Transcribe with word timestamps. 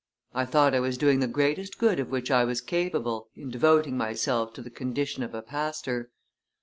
I 0.33 0.45
thought 0.45 0.73
I 0.73 0.79
was 0.79 0.97
doing 0.97 1.19
the 1.19 1.27
greatest 1.27 1.77
good 1.77 1.99
of 1.99 2.09
which 2.09 2.31
I 2.31 2.43
was 2.43 2.59
capable 2.59 3.29
in 3.35 3.51
devoting 3.51 3.97
myself 3.97 4.51
to 4.53 4.63
the 4.63 4.71
condition 4.71 5.21
of 5.21 5.35
a 5.35 5.43
pastor. 5.43 6.09